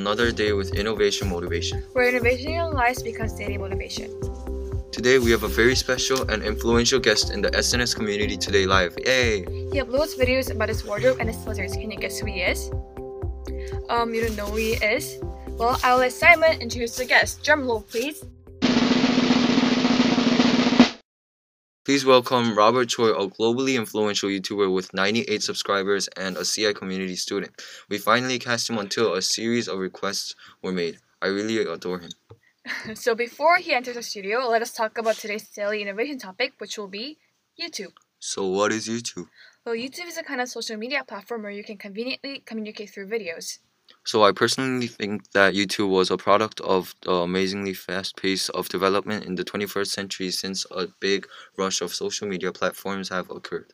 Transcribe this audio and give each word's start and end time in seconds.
another 0.00 0.32
day 0.32 0.52
with 0.54 0.74
Innovation 0.74 1.28
Motivation. 1.28 1.84
Where 1.92 2.08
innovation 2.08 2.48
in 2.48 2.54
your 2.54 2.72
lives 2.72 3.02
becomes 3.02 3.34
daily 3.34 3.58
motivation. 3.58 4.08
Today 4.90 5.18
we 5.18 5.30
have 5.30 5.42
a 5.42 5.52
very 5.60 5.76
special 5.76 6.28
and 6.30 6.42
influential 6.42 6.98
guest 6.98 7.30
in 7.30 7.42
the 7.42 7.50
SNS 7.50 7.94
community 7.94 8.36
today 8.38 8.64
live. 8.64 8.96
Yay! 9.04 9.44
He 9.72 9.78
uploads 9.84 10.16
videos 10.16 10.50
about 10.50 10.70
his 10.70 10.84
wardrobe 10.86 11.18
and 11.20 11.28
his 11.28 11.36
filters. 11.44 11.72
Can 11.72 11.90
you 11.90 11.98
guess 11.98 12.18
who 12.18 12.26
he 12.26 12.40
is? 12.40 12.70
Um, 13.90 14.14
you 14.14 14.24
don't 14.24 14.36
know 14.36 14.46
who 14.46 14.56
he 14.56 14.72
is? 14.80 15.20
Well, 15.58 15.78
I'll 15.84 15.98
let 15.98 16.12
Simon 16.12 16.52
introduce 16.62 16.96
the 16.96 17.04
guest. 17.04 17.44
Drum 17.44 17.66
roll, 17.66 17.82
please. 17.82 18.24
Please 21.90 22.04
welcome 22.04 22.56
Robert 22.56 22.88
Choi, 22.88 23.08
a 23.08 23.28
globally 23.28 23.74
influential 23.74 24.28
YouTuber 24.28 24.72
with 24.72 24.94
98 24.94 25.42
subscribers 25.42 26.06
and 26.16 26.36
a 26.36 26.44
CI 26.44 26.72
community 26.72 27.16
student. 27.16 27.50
We 27.88 27.98
finally 27.98 28.38
cast 28.38 28.70
him 28.70 28.78
until 28.78 29.14
a 29.14 29.20
series 29.20 29.66
of 29.66 29.80
requests 29.80 30.36
were 30.62 30.70
made. 30.70 30.98
I 31.20 31.26
really 31.26 31.58
adore 31.58 31.98
him. 31.98 32.12
so 32.94 33.16
before 33.16 33.56
he 33.56 33.74
enters 33.74 33.96
the 33.96 34.04
studio, 34.04 34.46
let 34.46 34.62
us 34.62 34.72
talk 34.72 34.98
about 34.98 35.16
today's 35.16 35.48
daily 35.48 35.82
innovation 35.82 36.20
topic, 36.20 36.52
which 36.58 36.78
will 36.78 36.86
be 36.86 37.18
YouTube. 37.60 37.94
So 38.20 38.46
what 38.46 38.70
is 38.70 38.86
YouTube? 38.86 39.26
Well, 39.66 39.74
YouTube 39.74 40.06
is 40.06 40.16
a 40.16 40.22
kind 40.22 40.40
of 40.40 40.48
social 40.48 40.76
media 40.76 41.02
platform 41.02 41.42
where 41.42 41.50
you 41.50 41.64
can 41.64 41.76
conveniently 41.76 42.44
communicate 42.46 42.90
through 42.90 43.08
videos. 43.08 43.58
So 44.04 44.24
I 44.24 44.32
personally 44.32 44.86
think 44.86 45.30
that 45.32 45.54
YouTube 45.54 45.90
was 45.90 46.10
a 46.10 46.16
product 46.16 46.60
of 46.60 46.94
the 47.02 47.12
amazingly 47.12 47.74
fast 47.74 48.16
pace 48.16 48.48
of 48.48 48.68
development 48.68 49.26
in 49.26 49.34
the 49.34 49.44
21st 49.44 49.88
century 49.88 50.30
since 50.30 50.66
a 50.70 50.88
big 51.00 51.26
rush 51.56 51.80
of 51.82 51.94
social 51.94 52.26
media 52.26 52.50
platforms 52.50 53.10
have 53.10 53.30
occurred. 53.30 53.70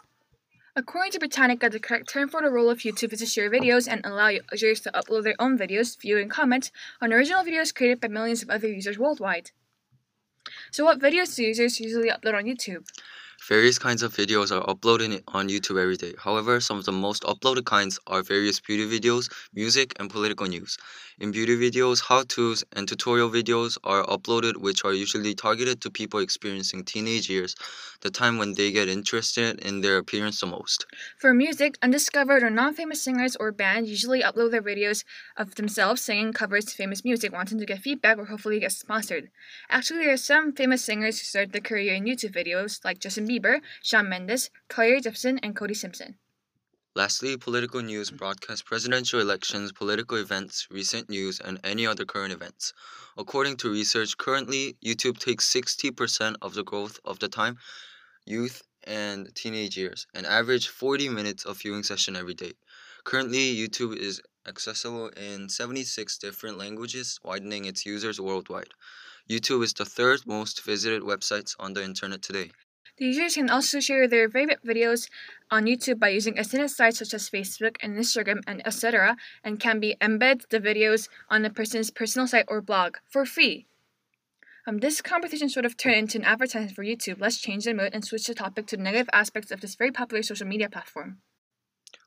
According 0.78 1.12
to 1.12 1.20
Britannica, 1.20 1.70
the 1.70 1.80
correct 1.80 2.10
term 2.10 2.28
for 2.28 2.42
the 2.42 2.50
role 2.50 2.68
of 2.68 2.80
YouTube 2.80 3.12
is 3.12 3.20
to 3.20 3.26
share 3.26 3.50
videos 3.50 3.88
and 3.88 4.04
allow 4.04 4.28
users 4.52 4.80
to 4.80 4.90
upload 4.92 5.22
their 5.22 5.36
own 5.38 5.56
videos, 5.56 5.98
view, 5.98 6.18
and 6.18 6.30
comment 6.30 6.70
on 7.00 7.14
original 7.14 7.42
videos 7.42 7.74
created 7.74 8.00
by 8.00 8.08
millions 8.08 8.42
of 8.42 8.50
other 8.50 8.68
users 8.68 8.98
worldwide. 8.98 9.52
So, 10.70 10.84
what 10.84 11.00
videos 11.00 11.34
do 11.34 11.44
users 11.44 11.80
usually 11.80 12.10
upload 12.10 12.34
on 12.34 12.44
YouTube? 12.44 12.84
Various 13.48 13.78
kinds 13.78 14.02
of 14.02 14.12
videos 14.12 14.50
are 14.50 14.66
uploaded 14.66 15.22
on 15.28 15.48
YouTube 15.48 15.80
every 15.80 15.96
day. 15.96 16.14
However, 16.18 16.58
some 16.58 16.78
of 16.78 16.84
the 16.84 16.90
most 16.90 17.22
uploaded 17.22 17.64
kinds 17.64 17.96
are 18.08 18.20
various 18.20 18.58
beauty 18.58 18.84
videos, 18.98 19.30
music, 19.54 19.92
and 20.00 20.10
political 20.10 20.48
news. 20.48 20.76
In 21.20 21.30
beauty 21.30 21.56
videos, 21.56 22.02
how-tos 22.02 22.64
and 22.72 22.88
tutorial 22.88 23.30
videos 23.30 23.78
are 23.84 24.04
uploaded 24.06 24.56
which 24.56 24.84
are 24.84 24.92
usually 24.92 25.32
targeted 25.32 25.80
to 25.82 25.90
people 25.90 26.18
experiencing 26.18 26.84
teenage 26.84 27.30
years, 27.30 27.54
the 28.00 28.10
time 28.10 28.36
when 28.36 28.54
they 28.54 28.72
get 28.72 28.88
interested 28.88 29.60
in 29.60 29.80
their 29.80 29.98
appearance 29.98 30.40
the 30.40 30.46
most. 30.46 30.84
For 31.16 31.32
music, 31.32 31.78
undiscovered 31.80 32.42
or 32.42 32.50
non-famous 32.50 33.00
singers 33.00 33.36
or 33.36 33.52
bands 33.52 33.88
usually 33.88 34.22
upload 34.22 34.50
their 34.50 34.60
videos 34.60 35.04
of 35.36 35.54
themselves 35.54 36.02
singing 36.02 36.32
covers 36.32 36.64
to 36.64 36.74
famous 36.74 37.04
music, 37.04 37.32
wanting 37.32 37.60
to 37.60 37.66
get 37.66 37.78
feedback 37.78 38.18
or 38.18 38.24
hopefully 38.24 38.58
get 38.58 38.72
sponsored. 38.72 39.30
Actually, 39.70 40.00
there 40.00 40.14
are 40.14 40.16
some 40.16 40.52
famous 40.52 40.84
singers 40.84 41.20
who 41.20 41.24
started 41.24 41.52
their 41.52 41.60
career 41.60 41.94
in 41.94 42.04
YouTube 42.04 42.34
videos, 42.34 42.84
like 42.84 42.98
Justin 42.98 43.28
Bieber, 43.28 43.35
Shawn 43.82 44.08
Mendes, 44.08 44.50
Claire 44.68 45.00
Gibson, 45.00 45.38
and 45.40 45.54
Cody 45.54 45.74
Simpson. 45.74 46.16
Lastly, 46.94 47.36
political 47.36 47.82
news 47.82 48.10
broadcasts 48.10 48.62
presidential 48.62 49.20
elections, 49.20 49.70
political 49.70 50.16
events, 50.16 50.66
recent 50.70 51.10
news, 51.10 51.38
and 51.40 51.60
any 51.62 51.86
other 51.86 52.06
current 52.06 52.32
events. 52.32 52.72
According 53.18 53.58
to 53.58 53.70
research, 53.70 54.16
currently 54.16 54.78
YouTube 54.82 55.18
takes 55.18 55.46
60% 55.52 56.36
of 56.40 56.54
the 56.54 56.64
growth 56.64 56.98
of 57.04 57.18
the 57.18 57.28
time 57.28 57.58
youth 58.24 58.62
and 58.84 59.34
teenage 59.34 59.76
years, 59.76 60.06
an 60.14 60.24
average 60.24 60.68
40 60.68 61.10
minutes 61.10 61.44
of 61.44 61.60
viewing 61.60 61.82
session 61.82 62.16
every 62.16 62.34
day. 62.34 62.54
Currently, 63.04 63.54
YouTube 63.54 63.96
is 63.96 64.22
accessible 64.46 65.08
in 65.08 65.50
76 65.50 66.18
different 66.18 66.56
languages, 66.56 67.20
widening 67.22 67.66
its 67.66 67.84
users 67.84 68.18
worldwide. 68.20 68.72
YouTube 69.28 69.62
is 69.64 69.74
the 69.74 69.84
third 69.84 70.26
most 70.26 70.64
visited 70.64 71.02
website 71.02 71.54
on 71.58 71.74
the 71.74 71.84
internet 71.84 72.22
today. 72.22 72.52
The 72.98 73.06
users 73.06 73.34
can 73.34 73.50
also 73.50 73.78
share 73.78 74.08
their 74.08 74.28
favorite 74.28 74.64
videos 74.64 75.10
on 75.50 75.66
YouTube 75.66 75.98
by 75.98 76.08
using 76.08 76.36
SNS 76.36 76.70
sites 76.70 76.98
such 76.98 77.12
as 77.12 77.28
Facebook 77.28 77.76
and 77.80 77.96
Instagram 77.96 78.40
and 78.46 78.66
etc. 78.66 79.16
and 79.44 79.60
can 79.60 79.80
be 79.80 79.96
embed 80.00 80.48
the 80.48 80.60
videos 80.60 81.08
on 81.28 81.44
a 81.44 81.50
person's 81.50 81.90
personal 81.90 82.26
site 82.26 82.46
or 82.48 82.62
blog 82.62 82.96
for 83.06 83.26
free. 83.26 83.66
Um, 84.66 84.78
this 84.78 85.02
conversation 85.02 85.48
sort 85.48 85.66
of 85.66 85.76
turned 85.76 85.96
into 85.96 86.18
an 86.18 86.24
advertisement 86.24 86.74
for 86.74 86.84
YouTube. 86.84 87.20
Let's 87.20 87.36
change 87.36 87.64
the 87.64 87.74
mood 87.74 87.90
and 87.92 88.04
switch 88.04 88.26
the 88.26 88.34
topic 88.34 88.66
to 88.68 88.76
the 88.76 88.82
negative 88.82 89.10
aspects 89.12 89.50
of 89.50 89.60
this 89.60 89.76
very 89.76 89.92
popular 89.92 90.22
social 90.22 90.46
media 90.46 90.68
platform. 90.68 91.18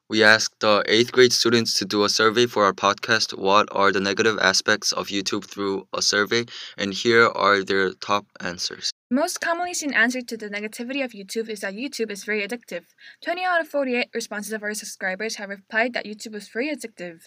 We 0.09 0.23
asked 0.23 0.61
the 0.61 0.81
eighth 0.87 1.11
grade 1.11 1.33
students 1.33 1.77
to 1.77 1.85
do 1.85 2.03
a 2.03 2.09
survey 2.09 2.47
for 2.47 2.65
our 2.65 2.73
podcast. 2.73 3.37
What 3.37 3.67
are 3.71 3.91
the 3.91 3.99
negative 3.99 4.39
aspects 4.39 4.91
of 4.91 5.09
YouTube 5.09 5.45
through 5.45 5.87
a 5.93 6.01
survey? 6.01 6.45
And 6.79 6.95
here 6.95 7.27
are 7.27 7.63
their 7.63 7.93
top 7.93 8.25
answers. 8.39 8.91
Most 9.11 9.39
commonly 9.39 9.75
seen 9.75 9.93
answer 9.93 10.23
to 10.23 10.35
the 10.35 10.49
negativity 10.49 11.05
of 11.05 11.11
YouTube 11.11 11.47
is 11.47 11.59
that 11.59 11.75
YouTube 11.75 12.09
is 12.09 12.23
very 12.23 12.41
addictive. 12.41 12.85
20 13.23 13.45
out 13.45 13.61
of 13.61 13.67
48 13.67 14.07
responses 14.15 14.51
of 14.51 14.63
our 14.63 14.73
subscribers 14.73 15.35
have 15.35 15.49
replied 15.49 15.93
that 15.93 16.05
YouTube 16.05 16.33
is 16.33 16.49
very 16.49 16.75
addictive. 16.75 17.25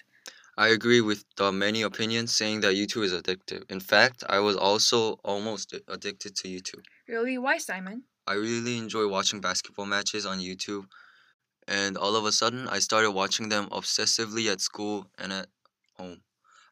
I 0.59 0.69
agree 0.69 1.01
with 1.01 1.25
the 1.37 1.53
many 1.53 1.83
opinions 1.83 2.35
saying 2.35 2.63
that 2.63 2.75
YouTube 2.75 3.05
is 3.05 3.13
addictive. 3.13 3.63
In 3.71 3.79
fact, 3.79 4.25
I 4.29 4.41
was 4.41 4.57
also 4.57 5.21
almost 5.23 5.73
addicted 5.87 6.35
to 6.35 6.49
YouTube. 6.49 6.83
Really? 7.07 7.39
Why, 7.39 7.59
Simon? 7.59 8.03
I 8.27 8.35
really 8.35 8.79
enjoy 8.79 9.07
watching 9.07 9.41
basketball 9.41 9.87
matches 9.87 10.27
on 10.27 10.41
YouTube 10.41 10.87
and 11.69 11.97
all 11.97 12.17
of 12.17 12.25
a 12.25 12.33
sudden 12.33 12.69
I 12.69 12.79
started 12.81 13.13
watching 13.13 13.49
them 13.49 13.69
obsessively 13.71 14.51
at 14.51 14.61
school 14.61 15.07
and 15.19 15.33
at 15.33 15.49
home. 15.97 16.23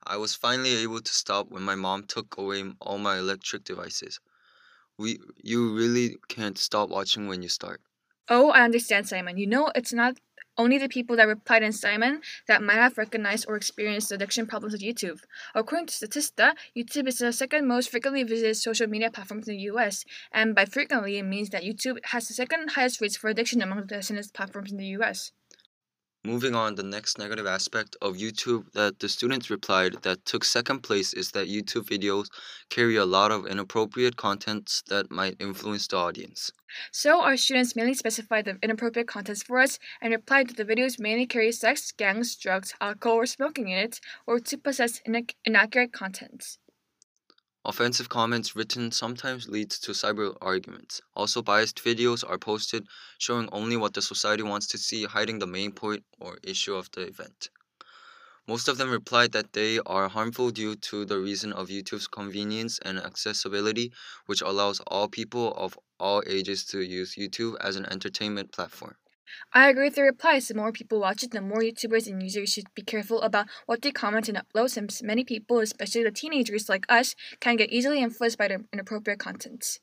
I 0.04 0.16
was 0.16 0.34
finally 0.34 0.76
able 0.76 1.00
to 1.00 1.12
stop 1.12 1.50
when 1.50 1.62
my 1.62 1.74
mom 1.74 2.04
took 2.04 2.36
away 2.38 2.64
all 2.80 2.98
my 2.98 3.18
electric 3.18 3.64
devices. 3.64 4.20
We 4.98 5.18
you 5.42 5.74
really 5.74 6.16
can't 6.28 6.58
stop 6.58 6.88
watching 6.90 7.28
when 7.28 7.42
you 7.42 7.48
start. 7.48 7.80
Oh, 8.28 8.50
I 8.50 8.62
understand, 8.62 9.08
Simon. 9.08 9.36
You 9.38 9.46
know, 9.46 9.70
it's 9.74 9.92
not 9.92 10.18
only 10.56 10.78
the 10.78 10.88
people 10.88 11.16
that 11.16 11.28
replied 11.28 11.62
in 11.62 11.72
Simon 11.72 12.20
that 12.46 12.62
might 12.62 12.74
have 12.74 12.98
recognized 12.98 13.46
or 13.48 13.56
experienced 13.56 14.12
addiction 14.12 14.46
problems 14.46 14.72
with 14.72 14.82
YouTube. 14.82 15.20
According 15.54 15.86
to 15.86 15.94
Statista, 15.94 16.54
YouTube 16.76 17.08
is 17.08 17.18
the 17.18 17.32
second 17.32 17.66
most 17.66 17.90
frequently 17.90 18.22
visited 18.22 18.56
social 18.56 18.86
media 18.86 19.10
platform 19.10 19.40
in 19.40 19.44
the 19.46 19.62
US, 19.72 20.04
and 20.32 20.54
by 20.54 20.64
frequently 20.64 21.18
it 21.18 21.24
means 21.24 21.50
that 21.50 21.62
YouTube 21.62 21.98
has 22.04 22.28
the 22.28 22.34
second 22.34 22.70
highest 22.70 23.00
rates 23.00 23.16
for 23.16 23.28
addiction 23.28 23.62
among 23.62 23.86
the 23.86 23.96
SNS 23.96 24.32
platforms 24.32 24.70
in 24.72 24.78
the 24.78 24.86
US. 24.98 25.32
Moving 26.22 26.54
on, 26.54 26.74
the 26.74 26.82
next 26.82 27.16
negative 27.16 27.46
aspect 27.46 27.96
of 28.02 28.16
YouTube 28.16 28.70
that 28.72 28.98
the 28.98 29.08
students 29.08 29.48
replied 29.48 30.02
that 30.02 30.26
took 30.26 30.44
second 30.44 30.80
place 30.82 31.14
is 31.14 31.30
that 31.30 31.48
YouTube 31.48 31.88
videos 31.88 32.26
carry 32.68 32.96
a 32.96 33.06
lot 33.06 33.32
of 33.32 33.46
inappropriate 33.46 34.16
contents 34.16 34.82
that 34.88 35.10
might 35.10 35.36
influence 35.40 35.86
the 35.86 35.96
audience. 35.96 36.52
So, 36.92 37.22
our 37.22 37.38
students 37.38 37.74
mainly 37.74 37.94
specified 37.94 38.44
the 38.44 38.58
inappropriate 38.62 39.08
contents 39.08 39.42
for 39.42 39.60
us 39.60 39.78
and 40.02 40.12
replied 40.12 40.50
that 40.50 40.58
the 40.58 40.64
videos 40.66 41.00
mainly 41.00 41.26
carry 41.26 41.52
sex, 41.52 41.90
gangs, 41.90 42.36
drugs, 42.36 42.74
alcohol, 42.82 43.16
or 43.16 43.26
smoking 43.26 43.68
in 43.68 43.78
it, 43.78 43.98
or 44.26 44.40
to 44.40 44.58
possess 44.58 45.00
inaccurate 45.46 45.94
contents. 45.94 46.58
Offensive 47.62 48.08
comments 48.08 48.56
written 48.56 48.90
sometimes 48.90 49.46
leads 49.46 49.78
to 49.80 49.92
cyber 49.92 50.34
arguments. 50.40 51.02
Also, 51.14 51.42
biased 51.42 51.84
videos 51.84 52.24
are 52.26 52.38
posted 52.38 52.86
showing 53.18 53.50
only 53.52 53.76
what 53.76 53.92
the 53.92 54.00
society 54.00 54.42
wants 54.42 54.66
to 54.68 54.78
see, 54.78 55.04
hiding 55.04 55.38
the 55.38 55.46
main 55.46 55.70
point 55.70 56.02
or 56.18 56.38
issue 56.42 56.74
of 56.74 56.90
the 56.92 57.02
event. 57.02 57.50
Most 58.46 58.66
of 58.66 58.78
them 58.78 58.90
replied 58.90 59.32
that 59.32 59.52
they 59.52 59.78
are 59.80 60.08
harmful 60.08 60.50
due 60.50 60.74
to 60.74 61.04
the 61.04 61.20
reason 61.20 61.52
of 61.52 61.68
YouTube's 61.68 62.06
convenience 62.06 62.78
and 62.78 62.98
accessibility, 62.98 63.92
which 64.24 64.40
allows 64.40 64.80
all 64.86 65.08
people 65.08 65.52
of 65.54 65.78
all 65.98 66.22
ages 66.26 66.64
to 66.64 66.80
use 66.80 67.14
YouTube 67.14 67.56
as 67.60 67.76
an 67.76 67.84
entertainment 67.86 68.52
platform. 68.52 68.96
I 69.52 69.68
agree 69.68 69.84
with 69.84 69.96
the 69.96 70.02
replies. 70.02 70.48
The 70.48 70.54
more 70.54 70.72
people 70.72 71.00
watch 71.00 71.22
it, 71.22 71.32
the 71.32 71.40
more 71.40 71.60
YouTubers 71.60 72.06
and 72.06 72.22
users 72.22 72.52
should 72.52 72.72
be 72.74 72.82
careful 72.82 73.20
about 73.22 73.46
what 73.66 73.82
they 73.82 73.90
comment 73.90 74.28
and 74.28 74.38
upload, 74.38 74.70
since 74.70 75.02
many 75.02 75.24
people, 75.24 75.58
especially 75.58 76.04
the 76.04 76.10
teenagers 76.10 76.68
like 76.68 76.86
us, 76.88 77.14
can 77.40 77.56
get 77.56 77.70
easily 77.70 78.00
influenced 78.00 78.38
by 78.38 78.48
the 78.48 78.64
inappropriate 78.72 79.18
content. 79.18 79.78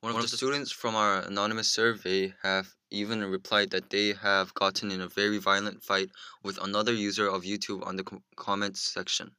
One 0.00 0.16
of 0.16 0.22
the 0.22 0.36
students 0.36 0.72
from 0.72 0.96
our 0.96 1.20
anonymous 1.20 1.68
survey 1.68 2.34
have 2.42 2.74
even 2.90 3.24
replied 3.24 3.70
that 3.70 3.90
they 3.90 4.14
have 4.14 4.52
gotten 4.54 4.90
in 4.90 5.00
a 5.00 5.06
very 5.06 5.38
violent 5.38 5.84
fight 5.84 6.10
with 6.42 6.58
another 6.60 6.92
user 6.92 7.28
of 7.28 7.42
YouTube 7.42 7.86
on 7.86 7.94
the 7.96 8.02
com- 8.02 8.24
comments 8.34 8.80
section. 8.80 9.30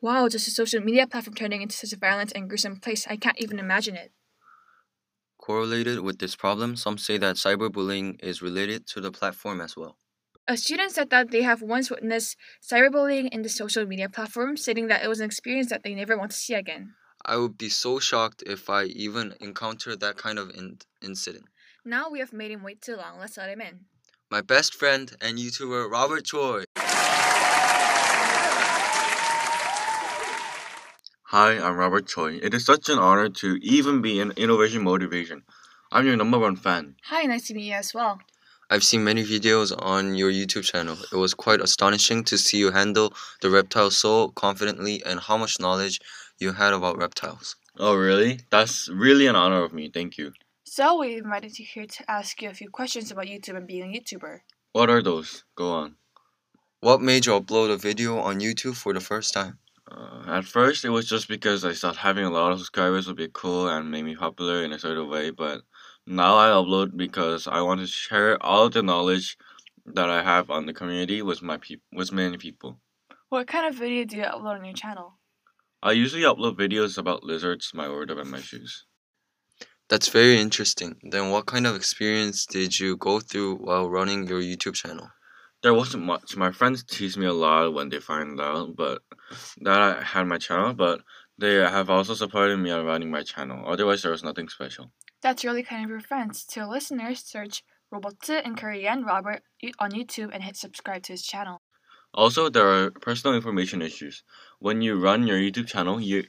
Wow, 0.00 0.28
just 0.28 0.48
a 0.48 0.50
social 0.50 0.80
media 0.80 1.06
platform 1.06 1.34
turning 1.34 1.62
into 1.62 1.76
such 1.76 1.92
a 1.92 1.96
violent 1.96 2.32
and 2.34 2.48
gruesome 2.48 2.80
place. 2.80 3.06
I 3.06 3.16
can't 3.16 3.38
even 3.38 3.58
imagine 3.58 3.96
it. 3.96 4.12
Correlated 5.46 6.00
with 6.00 6.18
this 6.18 6.34
problem, 6.34 6.74
some 6.74 6.98
say 6.98 7.18
that 7.18 7.36
cyberbullying 7.36 8.20
is 8.20 8.42
related 8.42 8.84
to 8.88 9.00
the 9.00 9.12
platform 9.12 9.60
as 9.60 9.76
well. 9.76 9.96
A 10.48 10.56
student 10.56 10.90
said 10.90 11.10
that 11.10 11.30
they 11.30 11.42
have 11.42 11.62
once 11.62 11.88
witnessed 11.88 12.36
cyberbullying 12.60 13.28
in 13.30 13.42
the 13.42 13.48
social 13.48 13.86
media 13.86 14.08
platform, 14.08 14.56
stating 14.56 14.88
that 14.88 15.04
it 15.04 15.08
was 15.08 15.20
an 15.20 15.26
experience 15.26 15.70
that 15.70 15.84
they 15.84 15.94
never 15.94 16.18
want 16.18 16.32
to 16.32 16.36
see 16.36 16.54
again. 16.54 16.94
I 17.24 17.36
would 17.36 17.56
be 17.56 17.68
so 17.68 18.00
shocked 18.00 18.42
if 18.44 18.68
I 18.68 18.86
even 18.86 19.34
encountered 19.40 20.00
that 20.00 20.16
kind 20.16 20.40
of 20.40 20.50
in- 20.50 20.78
incident. 21.00 21.44
Now 21.84 22.10
we 22.10 22.18
have 22.18 22.32
made 22.32 22.50
him 22.50 22.64
wait 22.64 22.82
too 22.82 22.96
long. 22.96 23.20
Let's 23.20 23.36
let 23.36 23.48
him 23.48 23.60
in. 23.60 23.86
My 24.28 24.40
best 24.40 24.74
friend 24.74 25.12
and 25.20 25.38
YouTuber 25.38 25.88
Robert 25.88 26.24
Choi. 26.24 26.64
Hi, 31.30 31.58
I'm 31.58 31.76
Robert 31.76 32.06
Choi. 32.06 32.38
It 32.40 32.54
is 32.54 32.64
such 32.64 32.88
an 32.88 33.00
honor 33.00 33.28
to 33.28 33.58
even 33.60 34.00
be 34.00 34.20
in 34.20 34.30
Innovation 34.36 34.84
Motivation. 34.84 35.42
I'm 35.90 36.06
your 36.06 36.16
number 36.16 36.38
one 36.38 36.54
fan. 36.54 36.94
Hi, 37.02 37.22
nice 37.22 37.48
to 37.48 37.54
meet 37.54 37.64
you 37.64 37.72
as 37.72 37.92
well. 37.92 38.20
I've 38.70 38.84
seen 38.84 39.02
many 39.02 39.24
videos 39.24 39.74
on 39.76 40.14
your 40.14 40.30
YouTube 40.30 40.62
channel. 40.62 40.96
It 41.12 41.16
was 41.16 41.34
quite 41.34 41.60
astonishing 41.60 42.22
to 42.26 42.38
see 42.38 42.58
you 42.58 42.70
handle 42.70 43.12
the 43.42 43.50
reptile 43.50 43.90
so 43.90 44.28
confidently 44.28 45.02
and 45.04 45.18
how 45.18 45.36
much 45.36 45.58
knowledge 45.58 46.00
you 46.38 46.52
had 46.52 46.72
about 46.72 46.96
reptiles. 46.96 47.56
Oh, 47.76 47.96
really? 47.96 48.38
That's 48.50 48.88
really 48.88 49.26
an 49.26 49.34
honor 49.34 49.64
of 49.64 49.72
me. 49.72 49.90
Thank 49.92 50.18
you. 50.18 50.32
So, 50.62 51.00
we 51.00 51.16
invited 51.16 51.58
you 51.58 51.66
here 51.66 51.86
to 51.86 52.08
ask 52.08 52.40
you 52.40 52.50
a 52.50 52.54
few 52.54 52.70
questions 52.70 53.10
about 53.10 53.26
YouTube 53.26 53.56
and 53.56 53.66
being 53.66 53.82
a 53.82 53.98
YouTuber. 53.98 54.42
What 54.70 54.90
are 54.90 55.02
those? 55.02 55.42
Go 55.56 55.72
on. 55.72 55.96
What 56.78 57.02
made 57.02 57.26
you 57.26 57.32
upload 57.32 57.72
a 57.72 57.76
video 57.76 58.20
on 58.20 58.38
YouTube 58.38 58.76
for 58.76 58.92
the 58.92 59.00
first 59.00 59.34
time? 59.34 59.58
Uh, 59.90 60.24
at 60.26 60.44
first, 60.44 60.84
it 60.84 60.90
was 60.90 61.08
just 61.08 61.28
because 61.28 61.64
I 61.64 61.72
thought 61.72 61.96
having 61.96 62.24
a 62.24 62.30
lot 62.30 62.52
of 62.52 62.58
subscribers 62.58 63.06
would 63.06 63.16
be 63.16 63.28
cool 63.32 63.68
and 63.68 63.90
make 63.90 64.04
me 64.04 64.16
popular 64.16 64.64
in 64.64 64.72
a 64.72 64.78
certain 64.78 65.08
way, 65.08 65.30
but 65.30 65.62
now 66.06 66.36
I 66.36 66.48
upload 66.48 66.96
because 66.96 67.46
I 67.46 67.60
want 67.62 67.80
to 67.80 67.86
share 67.86 68.42
all 68.42 68.68
the 68.68 68.82
knowledge 68.82 69.36
that 69.84 70.10
I 70.10 70.22
have 70.22 70.50
on 70.50 70.66
the 70.66 70.74
community 70.74 71.22
with 71.22 71.40
my 71.42 71.56
peop- 71.58 71.82
with 71.92 72.10
many 72.12 72.36
people. 72.36 72.80
What 73.28 73.46
kind 73.46 73.66
of 73.66 73.74
video 73.74 74.04
do 74.04 74.16
you 74.16 74.24
upload 74.24 74.58
on 74.58 74.64
your 74.64 74.74
channel? 74.74 75.18
I 75.82 75.92
usually 75.92 76.22
upload 76.22 76.56
videos 76.56 76.98
about 76.98 77.22
lizards, 77.22 77.72
my 77.72 77.88
wardrobe, 77.88 78.18
and 78.18 78.30
my 78.30 78.40
shoes. 78.40 78.86
That's 79.88 80.08
very 80.08 80.38
interesting. 80.38 80.96
Then, 81.10 81.30
what 81.30 81.46
kind 81.46 81.66
of 81.66 81.76
experience 81.76 82.44
did 82.44 82.80
you 82.80 82.96
go 82.96 83.20
through 83.20 83.56
while 83.56 83.88
running 83.88 84.26
your 84.26 84.40
YouTube 84.40 84.74
channel? 84.74 85.10
There 85.66 85.74
wasn't 85.74 86.04
much. 86.04 86.36
My 86.36 86.52
friends 86.52 86.84
tease 86.84 87.16
me 87.16 87.26
a 87.26 87.32
lot 87.32 87.74
when 87.74 87.88
they 87.88 87.98
find 87.98 88.40
out, 88.40 88.76
but 88.76 89.02
that 89.62 89.80
I 89.80 90.00
had 90.00 90.28
my 90.28 90.38
channel. 90.38 90.72
But 90.74 91.00
they 91.36 91.54
have 91.54 91.90
also 91.90 92.14
supported 92.14 92.58
me 92.58 92.70
on 92.70 92.86
running 92.86 93.10
my 93.10 93.24
channel. 93.24 93.64
Otherwise, 93.66 94.02
there 94.02 94.12
was 94.12 94.22
nothing 94.22 94.48
special. 94.48 94.92
That's 95.22 95.42
really 95.42 95.64
kind 95.64 95.82
of 95.82 95.90
your 95.90 95.98
friends. 95.98 96.44
To 96.50 96.60
our 96.60 96.68
listeners, 96.68 97.24
search 97.24 97.64
Robot 97.90 98.28
in 98.28 98.54
Korean 98.54 99.02
Robert 99.02 99.42
on 99.80 99.90
YouTube 99.90 100.30
and 100.32 100.44
hit 100.44 100.56
subscribe 100.56 101.02
to 101.02 101.14
his 101.14 101.26
channel. 101.26 101.62
Also, 102.14 102.48
there 102.48 102.68
are 102.68 102.92
personal 102.92 103.34
information 103.34 103.82
issues. 103.82 104.22
When 104.60 104.82
you 104.82 104.94
run 104.94 105.26
your 105.26 105.38
YouTube 105.38 105.66
channel, 105.66 106.00
you 106.00 106.28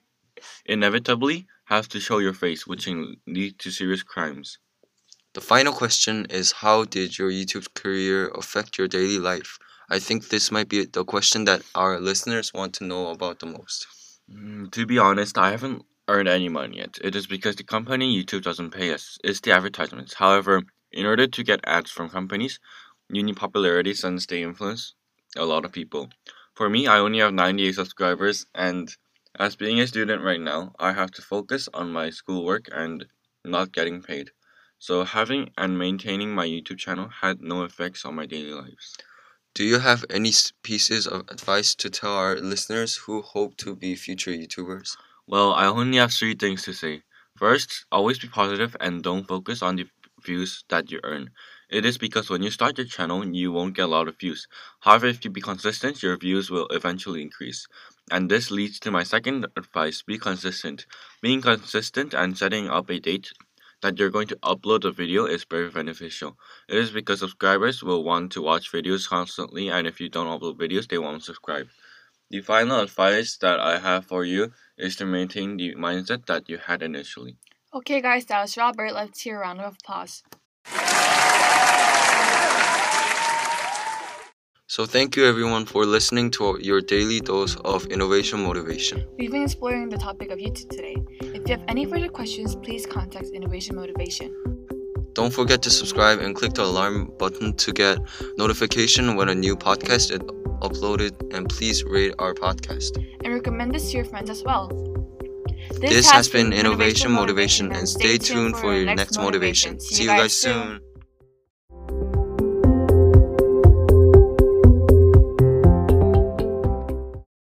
inevitably 0.66 1.46
have 1.66 1.88
to 1.90 2.00
show 2.00 2.18
your 2.18 2.34
face, 2.34 2.66
which 2.66 2.86
can 2.86 3.18
lead 3.28 3.60
to 3.60 3.70
serious 3.70 4.02
crimes. 4.02 4.58
The 5.38 5.42
final 5.42 5.72
question 5.72 6.26
is 6.32 6.64
How 6.64 6.84
did 6.84 7.20
your 7.20 7.30
YouTube 7.30 7.76
career 7.76 8.30
affect 8.30 8.80
your 8.80 8.88
daily 8.88 9.20
life? 9.20 9.60
I 9.88 10.00
think 10.00 10.30
this 10.30 10.52
might 10.52 10.68
be 10.68 10.86
the 10.86 11.06
question 11.06 11.46
that 11.46 11.62
our 11.76 12.00
listeners 12.00 12.56
want 12.56 12.74
to 12.78 12.86
know 12.86 13.12
about 13.12 13.38
the 13.38 13.46
most. 13.46 13.86
Mm, 14.34 14.72
to 14.72 14.88
be 14.88 14.98
honest, 14.98 15.38
I 15.38 15.52
haven't 15.52 15.86
earned 16.08 16.28
any 16.28 16.50
money 16.50 16.78
yet. 16.78 16.98
It 17.04 17.16
is 17.16 17.28
because 17.28 17.56
the 17.56 17.64
company 17.64 18.08
YouTube 18.18 18.42
doesn't 18.42 18.72
pay 18.72 18.92
us. 18.92 19.20
It's 19.24 19.40
the 19.40 19.52
advertisements. 19.52 20.16
However, 20.16 20.64
in 20.92 21.06
order 21.06 21.28
to 21.28 21.44
get 21.44 21.60
ads 21.68 21.92
from 21.92 22.10
companies, 22.10 22.60
you 23.08 23.22
need 23.22 23.38
popularity 23.38 23.94
since 23.94 24.26
they 24.26 24.42
influence 24.42 24.96
a 25.36 25.46
lot 25.46 25.66
of 25.66 25.72
people. 25.72 26.10
For 26.56 26.68
me, 26.68 26.88
I 26.88 26.98
only 26.98 27.20
have 27.20 27.32
98 27.32 27.76
subscribers, 27.76 28.48
and 28.56 28.90
as 29.36 29.56
being 29.56 29.80
a 29.80 29.86
student 29.86 30.24
right 30.24 30.42
now, 30.42 30.74
I 30.80 30.94
have 30.94 31.12
to 31.12 31.22
focus 31.22 31.70
on 31.76 31.94
my 31.94 32.10
schoolwork 32.10 32.70
and 32.72 33.06
not 33.46 33.72
getting 33.72 34.02
paid. 34.02 34.32
So 34.80 35.04
having 35.04 35.52
and 35.56 35.78
maintaining 35.78 36.34
my 36.34 36.48
YouTube 36.48 36.80
channel 36.80 37.10
had 37.10 37.42
no 37.42 37.64
effects 37.64 38.04
on 38.06 38.16
my 38.16 38.26
daily 38.26 38.54
lives. 38.54 38.96
Do 39.54 39.64
you 39.66 39.80
have 39.80 40.06
any 40.10 40.32
pieces 40.64 41.08
of 41.08 41.30
advice 41.30 41.76
to 41.76 41.90
tell 41.90 42.14
our 42.14 42.38
listeners 42.40 42.98
who 42.98 43.22
hope 43.22 43.58
to 43.58 43.76
be 43.76 43.96
future 43.96 44.32
YouTubers? 44.32 44.98
Well, 45.28 45.54
I 45.54 45.66
only 45.68 45.98
have 45.98 46.14
three 46.14 46.36
things 46.36 46.64
to 46.64 46.74
say. 46.74 47.04
First, 47.38 47.86
always 47.92 48.20
be 48.20 48.30
positive 48.30 48.76
and 48.80 49.04
don't 49.04 49.28
focus 49.28 49.62
on 49.62 49.76
the 49.78 49.88
views 50.24 50.64
that 50.70 50.92
you 50.92 51.00
earn. 51.04 51.32
It 51.70 51.86
is 51.86 51.98
because 51.98 52.30
when 52.30 52.44
you 52.44 52.52
start 52.52 52.78
your 52.78 52.88
channel, 52.88 53.26
you 53.28 53.52
won't 53.52 53.76
get 53.76 53.86
a 53.86 53.88
lot 53.88 54.08
of 54.08 54.20
views. 54.20 54.48
However, 54.82 55.08
if 55.08 55.26
you 55.26 55.32
be 55.32 55.42
consistent, 55.42 56.04
your 56.04 56.18
views 56.18 56.50
will 56.50 56.68
eventually 56.70 57.22
increase. 57.22 57.68
And 58.12 58.30
this 58.32 58.52
leads 58.52 58.80
to 58.82 58.92
my 58.92 59.04
second 59.04 59.48
advice 59.58 60.02
be 60.04 60.18
consistent. 60.18 60.86
Being 61.22 61.42
consistent 61.42 62.14
and 62.14 62.38
setting 62.38 62.70
up 62.70 62.90
a 62.90 63.00
date 63.00 63.32
that 63.82 63.98
you're 63.98 64.10
going 64.10 64.28
to 64.28 64.36
upload 64.38 64.86
a 64.86 64.92
video 64.92 65.26
is 65.26 65.44
very 65.44 65.70
beneficial. 65.70 66.38
It 66.68 66.78
is 66.78 66.92
because 66.92 67.20
subscribers 67.20 67.84
will 67.84 68.04
want 68.04 68.32
to 68.34 68.42
watch 68.42 68.72
videos 68.72 69.08
constantly, 69.08 69.70
and 69.70 69.88
if 69.88 70.00
you 70.00 70.10
don't 70.10 70.28
upload 70.28 70.58
videos, 70.58 70.88
they 70.88 70.98
won't 70.98 71.24
subscribe. 71.24 71.68
The 72.30 72.42
final 72.42 72.82
advice 72.82 73.38
that 73.38 73.60
I 73.60 73.80
have 73.80 74.06
for 74.06 74.26
you 74.26 74.52
is 74.78 74.96
to 74.98 75.06
maintain 75.06 75.58
the 75.58 75.76
mindset 75.76 76.26
that 76.26 76.50
you 76.50 76.58
had 76.58 76.82
initially. 76.82 77.38
Okay, 77.74 78.02
guys, 78.02 78.26
that 78.26 78.42
was 78.42 78.58
Robert. 78.58 78.94
Let's 78.94 79.22
hear 79.22 79.38
a 79.38 79.42
round 79.42 79.62
of 79.62 79.78
applause. 79.82 80.24
So, 84.70 84.86
thank 84.86 85.16
you 85.16 85.26
everyone 85.26 85.66
for 85.66 85.86
listening 85.86 86.30
to 86.32 86.60
your 86.62 86.82
daily 86.82 87.22
dose 87.22 87.56
of 87.64 87.86
innovation 87.86 88.44
motivation. 88.44 89.08
We've 89.18 89.32
been 89.32 89.44
exploring 89.44 89.88
the 89.88 89.98
topic 89.98 90.30
of 90.30 90.40
YouTube 90.40 90.70
today. 90.70 90.98
If 91.22 91.48
you 91.48 91.56
have 91.56 91.64
any 91.70 91.86
further 91.86 92.10
questions, 92.10 92.54
please 92.58 92.86
contact 92.86 93.28
Innovation 93.28 93.78
Motivation. 93.78 94.36
Don't 95.14 95.34
forget 95.34 95.62
to 95.62 95.70
subscribe 95.70 96.20
and 96.20 96.36
click 96.36 96.54
the 96.54 96.64
alarm 96.64 97.14
button 97.18 97.56
to 97.56 97.72
get 97.72 97.98
notification 98.38 99.16
when 99.16 99.30
a 99.30 99.36
new 99.36 99.56
podcast 99.56 100.12
is 100.12 100.20
uploaded 100.60 101.14
and 101.34 101.48
please 101.48 101.86
rate 101.86 102.14
our 102.20 102.34
podcast. 102.34 102.98
And 103.24 103.34
recommend 103.34 103.74
this 103.74 103.92
to 103.92 103.96
your 103.96 104.06
friends 104.06 104.30
as 104.30 104.44
well. 104.44 104.68
This, 105.80 106.12
has 106.12 106.28
been 106.28 106.52
Innovation 106.52 107.14
Motivation 107.14 107.72
and 107.72 107.88
stay 107.88 108.18
tuned 108.18 108.58
for 108.58 108.76
your 108.76 108.94
next 108.94 109.18
motivation. 109.18 109.80
See 109.80 110.04
you 110.04 110.10
guys 110.10 110.34
soon. 110.34 110.82